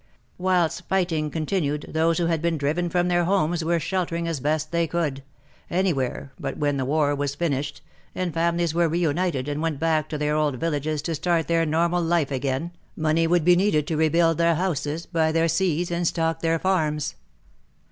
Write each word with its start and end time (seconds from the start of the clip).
Whilst 0.39 0.83
fighting 0.87 1.29
con 1.29 1.45
tinued, 1.45 1.93
those 1.93 2.17
who 2.17 2.25
had 2.25 2.41
been 2.41 2.57
driven 2.57 2.89
from 2.89 3.07
their 3.07 3.25
homes 3.25 3.63
were 3.63 3.79
sheltering 3.79 4.27
as 4.27 4.39
best 4.39 4.71
they 4.71 4.87
could— 4.87 5.21
anywhere, 5.69 6.31
but 6.39 6.57
when 6.57 6.77
the 6.77 6.85
war 6.85 7.13
was 7.13 7.35
finished, 7.35 7.83
and 8.15 8.33
families 8.33 8.73
were 8.73 8.89
re 8.89 8.97
united 8.97 9.47
and 9.47 9.61
went 9.61 9.79
back 9.79 10.09
to 10.09 10.17
their 10.17 10.33
old 10.35 10.55
villages 10.55 11.03
to 11.03 11.13
start 11.13 11.47
their 11.47 11.67
normal 11.67 12.01
life 12.01 12.31
again, 12.31 12.71
156 12.95 12.97
WAR 12.97 12.97
AND 12.97 12.97
WOMEN 12.97 13.03
money 13.03 13.27
would 13.27 13.45
be 13.45 13.55
needed 13.55 13.85
to 13.85 13.95
rebuild 13.95 14.39
their 14.39 14.55
houses, 14.55 15.05
buy 15.05 15.31
their 15.31 15.47
seeds, 15.47 15.91
and 15.91 16.07
stock 16.07 16.41
their 16.41 16.57
farms." 16.57 17.13